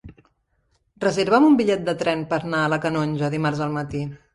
Reserva'm 1.03 1.47
un 1.51 1.59
bitllet 1.61 1.85
de 1.93 1.97
tren 2.03 2.27
per 2.35 2.43
anar 2.43 2.67
a 2.67 2.75
la 2.77 2.85
Canonja 2.87 3.35
dimarts 3.39 3.67
al 3.69 3.81
matí. 3.83 4.07